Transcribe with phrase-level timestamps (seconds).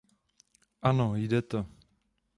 [0.89, 1.65] Ano, jde to!